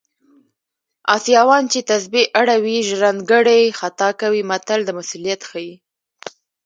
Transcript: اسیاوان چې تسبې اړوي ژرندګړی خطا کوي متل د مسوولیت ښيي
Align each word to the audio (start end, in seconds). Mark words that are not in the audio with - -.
اسیاوان 1.15 1.63
چې 1.71 1.79
تسبې 1.89 2.23
اړوي 2.39 2.77
ژرندګړی 2.89 3.61
خطا 3.79 4.09
کوي 4.21 4.41
متل 4.51 4.79
د 4.85 4.89
مسوولیت 4.97 5.41
ښيي 5.49 5.73